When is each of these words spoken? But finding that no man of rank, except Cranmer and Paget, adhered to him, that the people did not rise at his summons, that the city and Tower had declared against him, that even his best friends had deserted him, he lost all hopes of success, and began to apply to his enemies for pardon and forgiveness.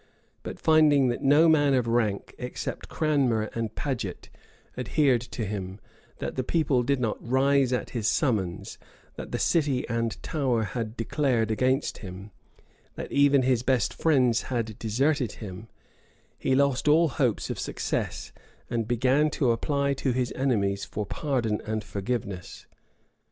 But 0.41 0.59
finding 0.59 1.09
that 1.09 1.21
no 1.21 1.47
man 1.47 1.75
of 1.75 1.85
rank, 1.85 2.33
except 2.39 2.89
Cranmer 2.89 3.51
and 3.53 3.75
Paget, 3.75 4.31
adhered 4.75 5.21
to 5.21 5.45
him, 5.45 5.79
that 6.17 6.35
the 6.35 6.43
people 6.43 6.81
did 6.81 6.99
not 6.99 7.19
rise 7.23 7.71
at 7.71 7.91
his 7.91 8.07
summons, 8.07 8.79
that 9.15 9.31
the 9.31 9.37
city 9.37 9.87
and 9.87 10.17
Tower 10.23 10.63
had 10.63 10.97
declared 10.97 11.51
against 11.51 11.99
him, 11.99 12.31
that 12.95 13.11
even 13.11 13.43
his 13.43 13.61
best 13.61 13.93
friends 13.93 14.41
had 14.49 14.79
deserted 14.79 15.33
him, 15.33 15.67
he 16.35 16.55
lost 16.55 16.87
all 16.87 17.07
hopes 17.07 17.51
of 17.51 17.59
success, 17.59 18.31
and 18.71 18.87
began 18.87 19.29
to 19.29 19.51
apply 19.51 19.93
to 19.93 20.13
his 20.13 20.33
enemies 20.35 20.83
for 20.83 21.05
pardon 21.05 21.61
and 21.63 21.83
forgiveness. 21.83 22.65